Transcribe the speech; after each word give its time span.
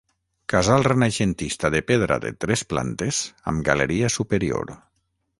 Casal 0.51 0.85
renaixentista 0.85 1.69
de 1.75 1.81
pedra 1.91 2.17
de 2.23 2.31
tres 2.45 2.63
plantes 2.73 3.19
amb 3.53 3.61
galeria 3.69 4.09
superior. 4.15 4.73